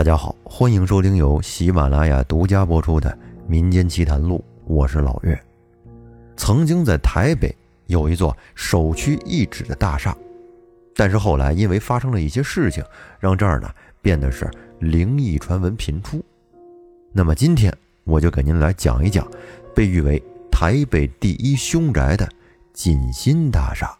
[0.00, 3.10] 大家好，欢迎收听由喜马拉雅独家播出的
[3.46, 5.38] 《民间奇谈录》，我是老岳。
[6.38, 7.54] 曾经在台北
[7.84, 10.16] 有一座首屈一指的大厦，
[10.96, 12.82] 但是后来因为发生了一些事情，
[13.18, 13.68] 让这儿呢
[14.00, 16.24] 变得是灵异传闻频出。
[17.12, 17.70] 那么今天
[18.04, 19.30] 我就给您来讲一讲，
[19.74, 20.18] 被誉为
[20.50, 22.26] 台北第一凶宅的
[22.72, 23.94] 锦新大厦。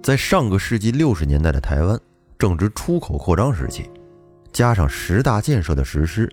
[0.00, 1.98] 在上个世纪六十年代的台湾，
[2.38, 3.90] 正值出口扩张时期，
[4.52, 6.30] 加上十大建设的实施，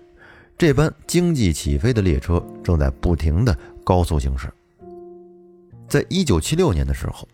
[0.58, 4.52] 这班经济起飞的列车正在不停的高速行驶。
[5.88, 7.26] 在一九七六年的时候，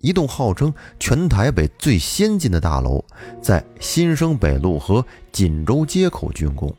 [0.00, 3.04] 一栋号称全台北最先进的大楼，
[3.40, 6.74] 在新生北路和锦州街口竣工。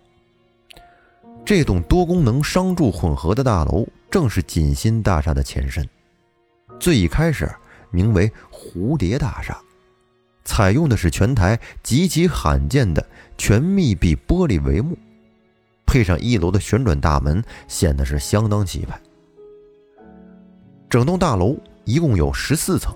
[1.45, 5.87] 这栋多功能商住混合的大楼，正是锦新大厦的前身。
[6.79, 7.49] 最一开始。
[7.91, 9.57] 名为蝴蝶大厦，
[10.45, 13.05] 采用的是全台极其罕见的
[13.37, 14.97] 全密闭玻璃帷幕，
[15.85, 18.97] 配上一楼的旋转大门，显得是相当气派。
[20.89, 22.95] 整栋大楼一共有十四层，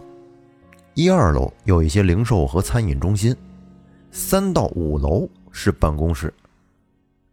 [0.94, 3.36] 一二楼有一些零售和餐饮中心，
[4.12, 6.34] 三到五楼是办公室，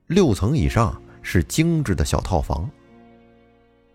[0.06, 2.68] 六层以上是精致的小套房，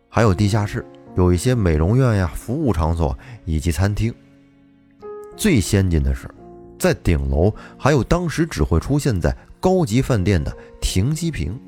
[0.08, 0.85] 还有地下室。
[1.17, 4.13] 有一些美容院呀、服务场所以及餐厅。
[5.36, 6.30] 最先进的是，
[6.78, 11.60] 在顶楼还有当时只会出现在高级饭店的停机坪。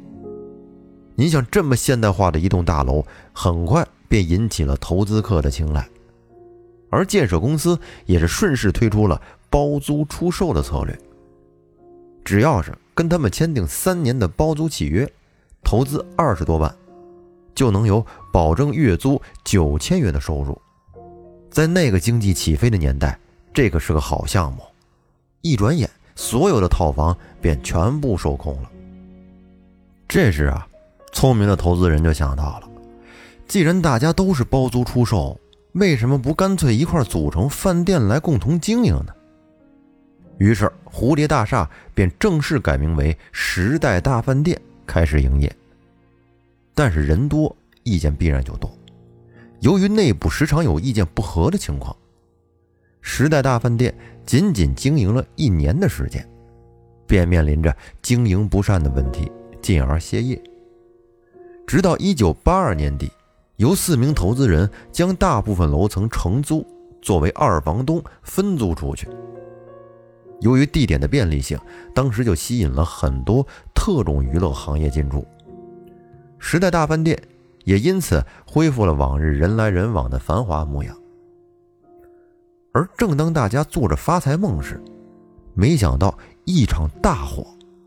[1.16, 5.88] 你想，这么现代化的一栋大楼，很快便引起了投资客的青睐，
[6.90, 10.98] 而建设公司也是顺势推出了包租出售的策略。
[12.24, 15.08] 只要是跟他们签订三年的包租契约，
[15.64, 16.74] 投资二十多万。
[17.56, 20.60] 就能有保证月租九千元的收入，
[21.52, 23.20] 在那个经济起飞的年代，
[23.54, 24.64] 这可是个好项目。
[25.42, 28.72] 一转眼，所有的套房便全部售空了。
[30.08, 30.68] 这时啊，
[31.12, 32.70] 聪明的投资人就想到了，
[33.48, 35.40] 既然大家都是包租出售，
[35.74, 39.14] 为什么不干脆一块组成饭店来共同经营呢？
[40.38, 45.56] 于是，蝴蝶大厦便正式改名为时代大饭店，开始营业。
[46.74, 48.72] 但是人多，意见必然就多。
[49.60, 51.96] 由于内部时常有意见不合的情况，
[53.06, 53.94] 时代大饭店
[54.26, 56.28] 仅仅经营了一年的时间，
[57.06, 59.30] 便面临着经营不善的问题，
[59.62, 60.42] 进而歇业。
[61.68, 63.12] 直到一九八二年底，
[63.58, 66.66] 由四名投资人将大部分楼层承租，
[67.02, 69.08] 作为二房东分租出去。
[70.40, 71.60] 由于地点的便利性，
[71.94, 75.28] 当时就吸引了很多特种娱乐行业进驻。
[76.40, 77.22] 时代大饭店
[77.66, 80.98] 也因此恢复了往日人来人往的繁华模样。
[82.74, 84.84] 而正当大家做着发财梦时，
[85.54, 87.46] 没想到一场大火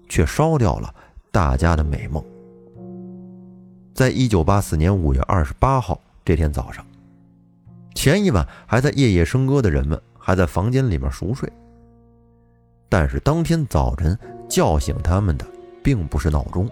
[0.08, 0.94] 却烧掉了
[1.30, 2.24] 大家的美梦。
[3.92, 6.86] 在一九八四年五月二十八号这天早上，
[7.94, 11.52] 前一晚还在夜夜笙歌的人们还在房间里面熟睡。
[12.88, 14.16] 但是当天早晨
[14.48, 15.44] 叫醒他们的，
[15.82, 16.70] 并不是闹钟。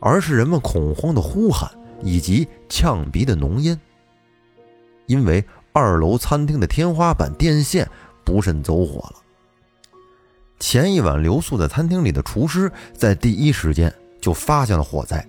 [0.00, 1.70] 而是人们恐慌的呼喊
[2.02, 3.80] 以及呛鼻的浓烟，
[5.06, 5.42] 因为
[5.76, 7.90] 二楼餐厅的天花板电线
[8.22, 9.16] 不慎走火了。
[10.60, 15.26] 前一晚留宿在餐厅里的厨师在第一时间就发现了火灾，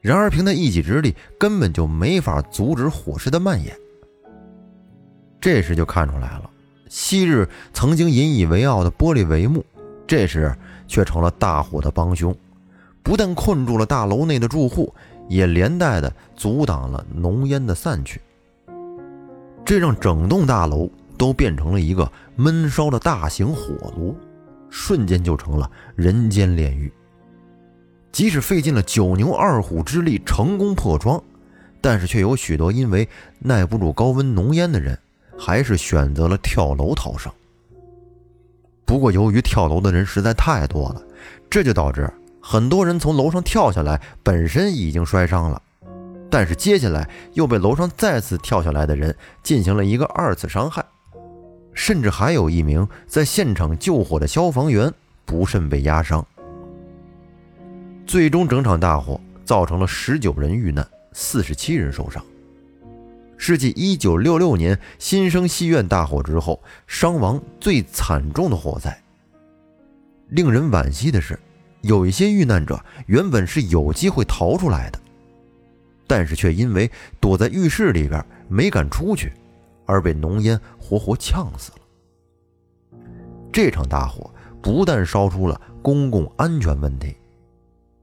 [0.00, 3.76] 然而凭他一己之力根本就没法阻止火势的蔓延。
[5.38, 6.50] 这时就看出来了，
[6.88, 9.62] 昔日曾经引以为傲的玻璃帷幕，
[10.06, 10.50] 这时
[10.88, 12.34] 却成了大火的帮凶。
[13.02, 14.94] 不但困住了大楼内的住户，
[15.28, 18.18] 也连带的阻挡了浓烟的散去。
[19.64, 24.14] 这让整栋大楼都变成了一个闷烧的大型火炉，
[24.68, 26.92] 瞬间就成了人间炼狱。
[28.10, 31.22] 即使费尽了九牛二虎之力成功破窗，
[31.80, 33.08] 但是却有许多因为
[33.38, 34.98] 耐不住高温浓烟的人，
[35.38, 37.32] 还是选择了跳楼逃生。
[38.84, 41.00] 不过，由于跳楼的人实在太多了，
[41.48, 42.12] 这就导致。
[42.42, 45.62] 很多人从楼上跳下来，本身已经摔伤了，
[46.32, 50.82] 但是接下来又被楼上再次跳下来的人进行了一个二次伤害，
[51.74, 54.90] 甚至还有一名在现场救火的消防员
[55.26, 56.26] 不慎被压伤。
[58.06, 62.24] 最终，整场大火造成了十九人遇难，四十七人受伤，
[63.36, 68.98] 是继一九六六年新生戏院大火之后伤亡最惨重的火灾。
[70.30, 71.38] 令人惋惜的是。
[71.82, 75.00] 有一些遇难者原本是有机会逃出来的，
[76.06, 76.90] 但是却因为
[77.20, 79.32] 躲在浴室里边没敢出去，
[79.86, 81.78] 而被浓烟活活呛死了。
[83.52, 84.30] 这场大火
[84.62, 87.14] 不但烧出了公共安全问题，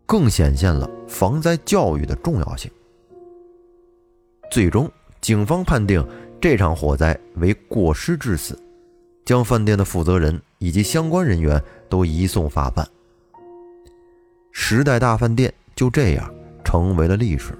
[0.05, 2.69] 更显现了防灾教育的重要性。
[4.51, 4.91] 最终，
[5.21, 6.05] 警方判定
[6.41, 8.59] 这场火灾为过失致死，
[9.25, 12.87] 将饭店的负责人以及相关人员都移送法办。
[14.51, 17.57] 时代大饭店就这样成为了历史。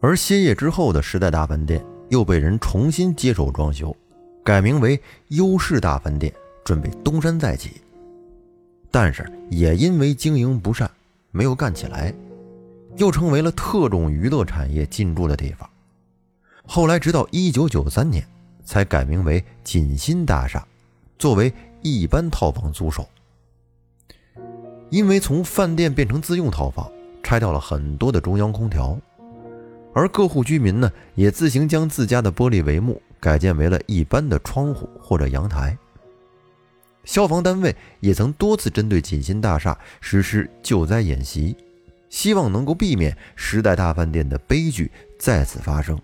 [0.00, 3.94] 而歇业之后的时代大饭店又被人重新接手装修，
[4.42, 4.98] 改名为
[5.28, 6.32] 优势大饭店，
[6.64, 7.82] 准备东山再起。
[8.90, 10.90] 但是也因为经营不善，
[11.30, 12.12] 没有干起来，
[12.96, 15.68] 又成为了特种娱乐产业进驻的地方。
[16.66, 18.26] 后来直到一九九三年，
[18.64, 20.66] 才改名为锦新大厦，
[21.18, 23.06] 作为一般套房租售。
[24.88, 26.90] 因为从饭店变成自用套房，
[27.22, 28.98] 拆掉了很多的中央空调，
[29.92, 35.76] 而各户居民呢，也自行将自家的玻璃帷幕改建为了一般的窗户或者阳台。
[37.04, 41.56] 消防单位也曾多次针对锦新大厦实施救灾演习，
[42.08, 45.98] 希望能够避免时代大饭店的悲剧再次发生。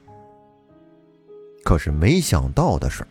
[1.63, 3.07] 可是没想到的是，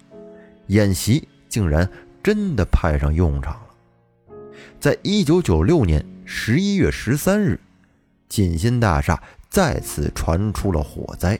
[0.67, 1.89] 演习竟然
[2.23, 4.35] 真的派上用场了。
[4.79, 7.59] 在一九九六年十一月十三日，
[8.27, 9.21] 锦新大厦
[9.55, 11.39] 再次传出了火灾。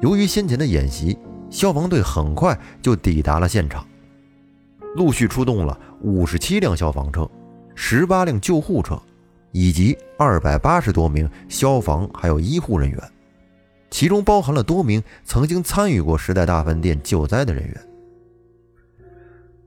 [0.00, 1.18] 由于先前的演习，
[1.50, 3.84] 消防队很快就抵达了现场。
[4.94, 7.28] 陆续出动了五十七辆消防车、
[7.74, 8.96] 十八辆救护车，
[9.50, 13.12] 以及二百八十多名消防还有医护人员，
[13.90, 17.76] 其中包含了多名曾经参与过时代大饭店救灾的人员。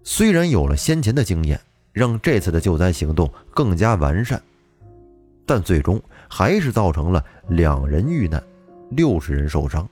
[0.01, 1.59] 虽然有了先前的经验，
[1.91, 4.41] 让这次的救灾行动更加完善，
[5.45, 6.01] 但最终
[6.35, 8.41] 还是造成了两人遇难，
[8.89, 9.87] 六十人受伤。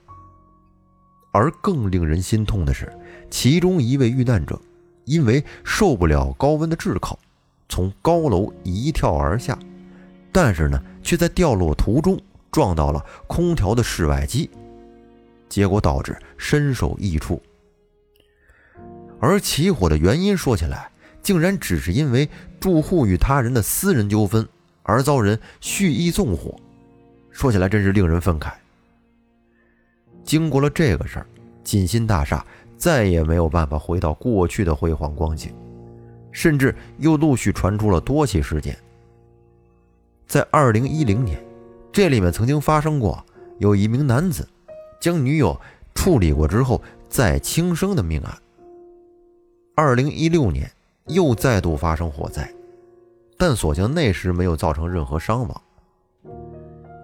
[1.30, 2.92] 而更令人心痛的是，
[3.30, 4.60] 其中一位遇难者。
[5.04, 7.16] 因为受不了高温的炙烤，
[7.68, 9.56] 从高楼一跳而下，
[10.32, 14.50] 但是呢，却在掉落途中撞到了空调的室外机，
[15.48, 17.40] 结果导致身首异处。
[19.20, 20.90] 而起火的原因说起来，
[21.22, 22.28] 竟然只是因为
[22.58, 24.44] 住户与他人的私人纠纷
[24.82, 26.54] 而遭人蓄意纵火，
[27.30, 28.52] 说起来真是令人愤慨。
[30.24, 31.26] 经过了这个事儿，
[31.64, 32.44] 锦新大厦。
[32.78, 35.54] 再也没有办法回到过去的辉煌光景，
[36.32, 38.76] 甚至又陆续传出了多起事件。
[40.26, 41.40] 在二零一零年，
[41.92, 43.24] 这里面曾经发生过
[43.60, 44.48] 有一名男子
[45.00, 45.56] 将女友
[45.94, 48.36] 处理过之后再轻生的命案。
[49.76, 50.68] 二零一六年
[51.06, 52.52] 又再度发生火灾，
[53.44, 55.62] 但所幸那时没有造成任何伤亡。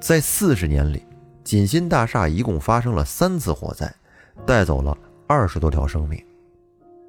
[0.01, 1.03] 在四十年里，
[1.43, 3.93] 锦新大厦一共发生了三次火灾，
[4.47, 4.97] 带走了。
[5.27, 6.25] 二十多条生命，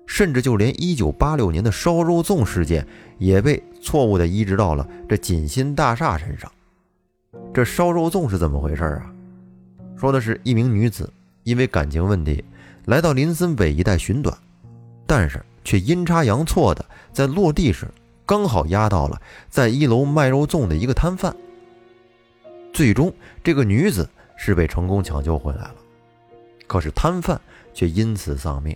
[0.07, 2.83] 甚至就连一九八六年的烧肉粽事件
[3.19, 6.51] 也被错误的移植到了这锦新大厦身上。
[7.53, 9.13] 这烧肉粽是怎么回事啊？
[9.95, 11.07] 说的是一名女子
[11.43, 12.43] 因为感情问题
[12.85, 14.35] 来到林森北一带寻短，
[15.05, 16.83] 但是却阴差阳错的
[17.13, 17.87] 在落地时
[18.29, 21.35] 刚好压到了在一楼卖肉粽的一个摊贩。
[22.71, 23.11] 最终，
[23.43, 25.75] 这个女子是被成功抢救回来了，
[26.67, 27.41] 可是摊贩。
[27.71, 28.75] 却因此丧命。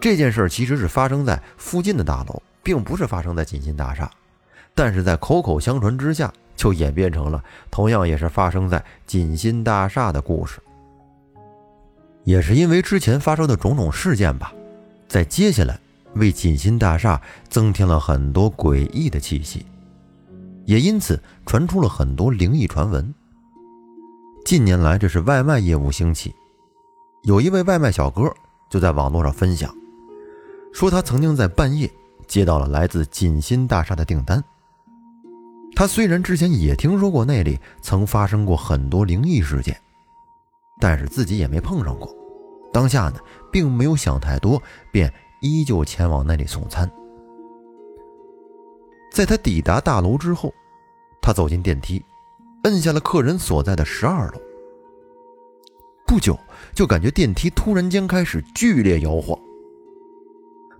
[0.00, 4.08] 这件事其实是发生在附近的大楼，并不是发生在锦新大厦，
[4.74, 10.60] 但是在口口相传之下，就演变成了同样也是发生在锦新大厦的故事。
[12.22, 14.52] 也是因为之前发生的种种事件吧，
[15.08, 15.80] 在接下来
[16.14, 19.64] 为锦心大厦增添了很多诡异的气息，
[20.66, 23.14] 也因此传出了很多灵异传闻。
[24.44, 26.34] 近年来，这是外卖业务兴起。
[27.22, 28.32] 有一位外卖小哥
[28.68, 29.72] 就在网络上分享，
[30.72, 31.88] 说他曾经在半夜
[32.26, 34.42] 接到了来自锦心大厦的订单。
[35.74, 39.80] 他虽然之前也听说过那里曾发生过很多灵异事件，
[40.80, 42.14] 但是自己也没碰上过。
[42.72, 43.18] 当下呢，
[43.50, 45.12] 并没有想太多，便
[45.42, 46.90] 依旧前往那里送餐。
[49.12, 50.50] 在他抵达大楼之后，
[51.20, 52.02] 他走进电梯，
[52.62, 54.40] 摁下了客人所在的十二楼。
[56.06, 56.38] 不久，
[56.74, 59.38] 就感觉电梯突然间开始剧烈摇晃。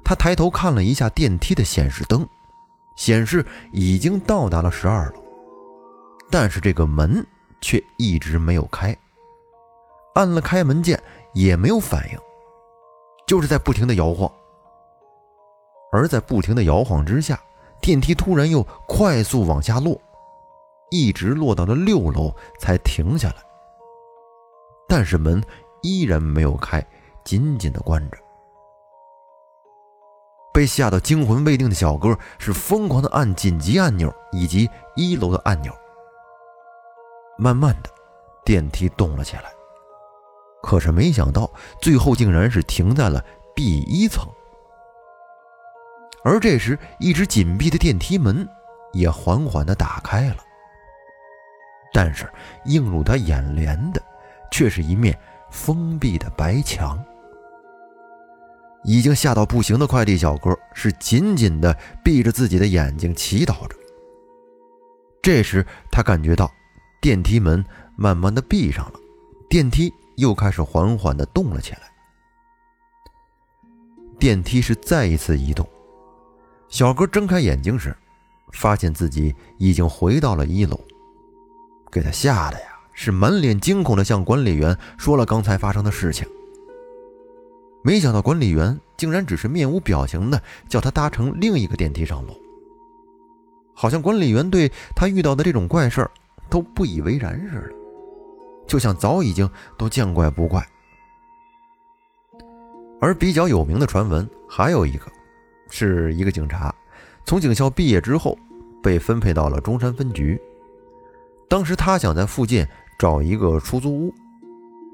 [0.04, 2.26] 他抬头看了一下电梯的显示灯，
[2.96, 5.22] 显示已经到达了十二楼，
[6.30, 7.24] 但是这个门
[7.60, 8.96] 却一直没有开。
[10.14, 11.02] 按了开门键
[11.34, 12.18] 也没有反应，
[13.26, 14.30] 就是在不停的摇晃。
[15.92, 17.38] 而在不停的摇晃之下，
[17.80, 20.00] 电梯突然又快速往下落，
[20.90, 23.36] 一直落到了六楼才停下来。
[24.88, 25.42] 但是门
[25.82, 26.84] 依然没有开，
[27.24, 28.16] 紧紧的关着。
[30.52, 35.72] 被吓得惊魂未定的小哥是疯狂的按紧急按钮以及一楼的按钮。
[37.38, 37.90] 慢慢的，
[38.44, 39.44] 电梯动了起来，
[40.62, 43.22] 可是没想到最后竟然是停在了
[43.54, 44.26] B 一层。
[46.24, 48.48] 而这时，一直紧闭的电梯门
[48.92, 50.36] 也缓缓的打开了，
[51.92, 52.30] 但是
[52.66, 54.00] 映入他眼帘的
[54.50, 55.18] 却是一面
[55.50, 57.02] 封闭的白墙。
[58.84, 63.76] 已经吓到不行的快递小哥是紧紧的闭着自己的眼睛祈祷着。
[65.22, 66.50] 这时，他感觉到
[67.00, 67.64] 电梯门
[67.96, 68.98] 慢慢的闭上了，
[69.48, 71.80] 电梯又开始缓缓的动了起来。
[74.18, 75.64] 电梯是再一次移动，
[76.72, 77.94] 小哥睁开眼睛时，
[78.54, 80.80] 发现自己已经回到了一楼，
[81.90, 86.26] 给他吓得呀，是满脸惊恐的向管理员说了刚才发生的事情。
[87.84, 92.34] 没想到管理员竟然只是面无表情的叫他搭乘另一个电梯上楼，
[93.74, 96.10] 好像管理员对他遇到的这种怪事儿
[96.48, 97.74] 都不以为然似的，
[98.66, 100.66] 就像早已经都见怪不怪。
[102.98, 105.11] 而比较有名的传闻还有一个，
[105.74, 106.72] 是一个警察
[107.24, 108.38] 从警校毕业之后
[108.82, 110.38] 被分配到了中山分局，
[111.48, 112.66] 当时他想在附近
[112.98, 114.14] 找一个出租屋。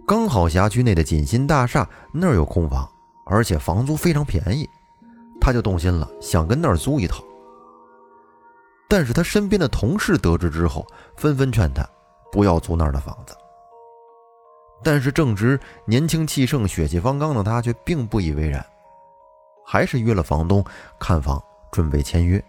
[0.06, 2.88] 刚好辖区内的锦新大厦那儿有空房，
[3.26, 4.68] 而且房租非常便宜，
[5.40, 7.24] 他就动心了，想跟那儿租一套。
[8.88, 11.84] 但是他身边的同事得知之后，纷纷劝他
[12.30, 13.34] 不要租那儿的房子。
[14.84, 18.64] 但是正值年轻气盛、血气方刚的他却并不以为然，
[19.70, 20.64] 还是约了房东
[20.98, 22.42] 看房，准备签约。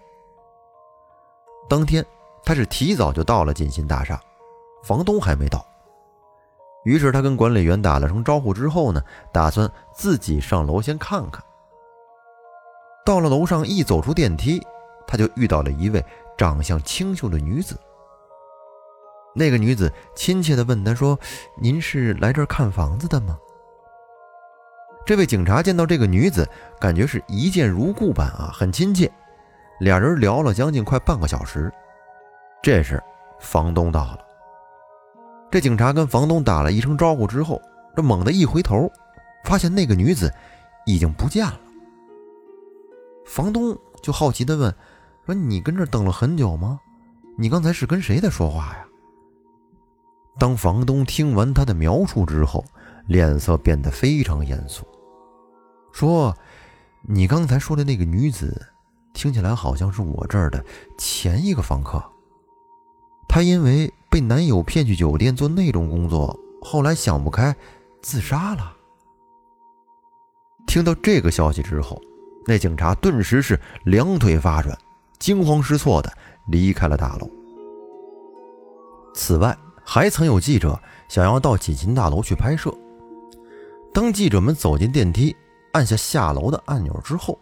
[1.67, 2.03] 当天
[2.45, 4.17] 他是提早就到了锦新大厦，
[4.85, 5.65] 房东还没到。
[6.85, 11.43] 于是他跟管理员打了声招呼之后呢，打算自己上楼先看看。
[13.05, 14.65] 到了楼上，一走出电梯，
[15.05, 16.01] 他就遇到了一位
[16.37, 17.77] 长相清秀的女子。
[19.35, 21.19] 那个女子亲切地问他说
[21.61, 23.37] ：“您是来这儿看房子的吗？”
[25.09, 26.47] 这位警察见到这个女子，
[26.79, 29.11] 感觉是一见如故般啊，很亲切。
[29.79, 31.73] 俩人聊了将近快半个小时。
[32.61, 33.01] 这时，
[33.39, 34.19] 房东到了。
[35.49, 37.59] 这警察跟房东打了一声招呼之后，
[37.95, 38.87] 这猛地一回头，
[39.45, 40.31] 发现那个女子
[40.85, 41.59] 已经不见了。
[43.25, 44.71] 房东就好奇地问
[45.25, 46.79] ：“说你跟这等了很久吗？
[47.35, 48.85] 你刚才是跟谁在说话呀？”
[50.37, 52.63] 当房东听完他的描述之后，
[53.07, 54.85] 脸色变得非常严肃，
[55.91, 56.35] 说
[57.07, 58.67] ：“你刚才说的那个女子，
[59.13, 60.63] 听起来好像是我这儿的
[60.97, 62.03] 前一个房客。
[63.27, 67.55] 她因为……”被男友骗去酒店做那种工作，后来想不开，
[68.01, 68.73] 自杀了。
[70.65, 72.01] 听到这个消息之后，
[72.47, 74.75] 那警察顿时是两腿发软，
[75.19, 76.11] 惊慌失措的
[76.47, 77.29] 离开了大楼。
[79.13, 82.75] 此外，还曾有记者想要到锦新大楼去拍摄。
[83.93, 85.35] 当记者们走进电梯，
[85.73, 87.37] 按下下楼的按钮之后，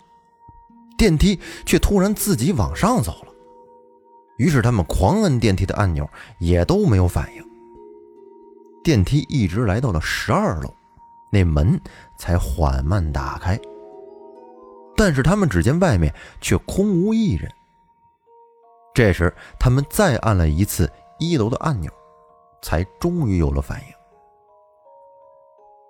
[0.98, 3.34] 电梯却突然自己往上走了。
[4.38, 6.07] 于是他们狂摁电梯的按钮，
[6.39, 7.43] 也都没有反应。
[8.84, 10.74] 电梯一直来到了十二楼，
[11.31, 11.79] 那门
[12.17, 13.60] 才缓慢打开。
[14.96, 17.51] 但是他们只见外面却空无一人。
[18.93, 21.91] 这时他们再按了一次一楼的按钮，
[22.62, 23.88] 才终于有了反应。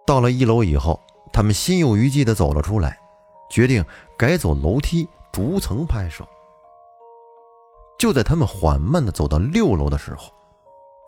[0.05, 0.99] 到了一楼以后，
[1.31, 2.99] 他们心有余悸地走了出来，
[3.49, 3.83] 决定
[4.17, 6.27] 改走楼梯逐层拍摄。
[7.97, 10.31] 就在他们缓慢地走到六楼的时候，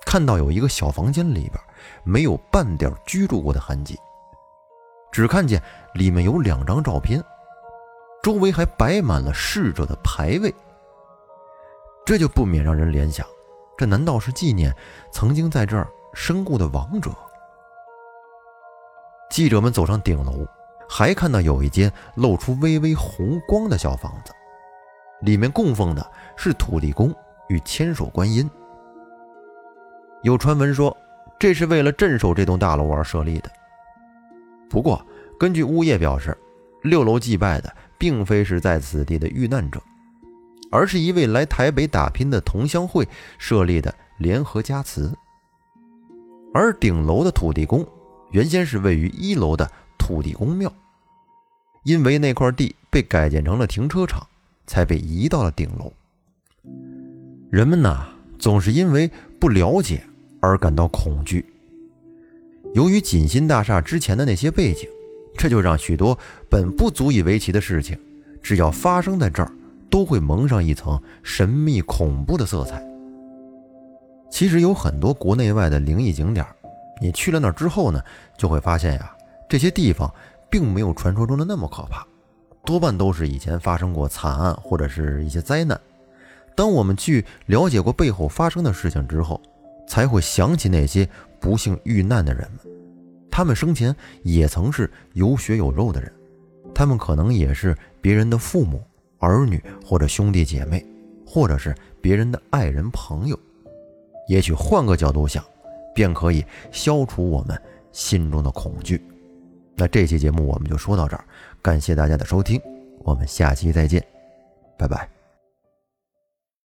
[0.06, 1.54] 看到有一个小房间里边
[2.04, 3.98] 没有半点居住过的痕迹，
[5.12, 5.62] 只看见
[5.94, 7.24] 里面有两张照片，
[8.24, 10.54] 周围还摆满了逝者的牌位。
[12.06, 13.24] 这就不免让人联想，
[13.78, 14.76] 这难道是纪念
[15.12, 17.12] 曾经在这儿身故的亡者？
[19.30, 20.46] 记者们走上顶楼，
[20.90, 24.34] 还看到有一间露出微微红光的小房子。
[25.22, 27.14] 里面供奉的是土地公
[27.48, 28.50] 与千手观音。
[30.24, 30.96] 有传闻说，
[31.38, 33.52] 这是为了镇守这栋大楼而设立的。
[34.70, 35.06] 不过，
[35.40, 36.36] 根据物业表示，
[36.82, 39.80] 六楼祭拜的并非是在此地的遇难者，
[40.72, 43.08] 而是一位来台北打拼的同乡会
[43.38, 45.14] 设立的联合家祠。
[46.54, 47.86] 而顶楼的土地公，
[48.32, 50.72] 原先是位于一楼的土地公庙，
[51.84, 54.26] 因为那块地被改建成了停车场。
[54.70, 55.92] 才被移到了顶楼。
[57.50, 58.06] 人们呐，
[58.38, 59.10] 总是因为
[59.40, 60.04] 不了解
[60.40, 61.44] 而感到恐惧。
[62.76, 64.88] 由于锦新大厦之前的那些背景，
[65.36, 66.16] 这就让许多
[66.48, 68.00] 本不足以为奇的事情
[68.44, 69.52] 只要发生在这儿，
[69.90, 72.80] 都会蒙上一层神秘恐怖的色彩。
[74.30, 76.46] 其实有很多国内外的灵异景点，
[77.02, 78.02] 你去了那儿之后呢，
[78.38, 79.16] 就会发现呀，
[79.48, 80.14] 这些地方
[80.50, 82.06] 并没有传说中的那么可怕，
[82.66, 85.80] 多半都是以前发生过惨案或者是一些灾难。
[86.56, 89.42] 当我们去了解过背后发生的事情之后，
[89.88, 91.08] 才会想起那些
[91.40, 92.60] 不幸遇难的人们，
[93.32, 96.12] 他们生前也曾是有血有肉的人，
[96.76, 98.84] 他们可能也是别人的父母、
[99.20, 100.86] 儿女或者兄弟姐妹，
[101.26, 103.40] 或者是别人的爱人朋友。
[104.28, 105.44] 也许换个角度想，
[105.94, 107.60] 便可以消除我们
[107.92, 109.02] 心中的恐惧。
[109.76, 111.24] 那这期节目我们就说到这儿，
[111.62, 112.62] 感谢大家的收听，
[113.00, 114.06] 我们下期再见，
[114.78, 115.19] 拜拜。